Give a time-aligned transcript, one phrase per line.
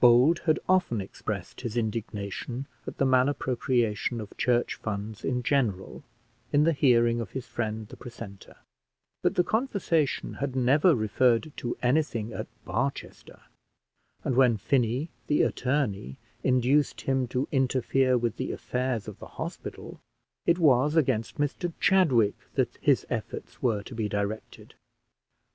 [0.00, 6.02] Bold had often expressed his indignation at the malappropriation of church funds in general,
[6.52, 8.56] in the hearing of his friend the precentor;
[9.22, 13.40] but the conversation had never referred to anything at Barchester;
[14.24, 20.00] and when Finney, the attorney, induced him to interfere with the affairs of the hospital,
[20.44, 24.74] it was against Mr Chadwick that his efforts were to be directed.